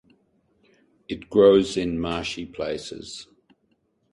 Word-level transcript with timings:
It 1.07 1.29
grows 1.29 1.77
in 1.77 1.99
marshy 1.99 2.47
places. 2.47 3.27